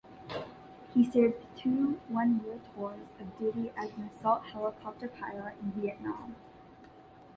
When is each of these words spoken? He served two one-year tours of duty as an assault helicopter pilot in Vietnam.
He 0.95 1.05
served 1.05 1.45
two 1.55 1.99
one-year 2.07 2.59
tours 2.73 3.09
of 3.19 3.37
duty 3.37 3.71
as 3.77 3.91
an 3.97 4.09
assault 4.09 4.47
helicopter 4.47 5.07
pilot 5.07 5.53
in 5.61 5.73
Vietnam. 5.79 6.35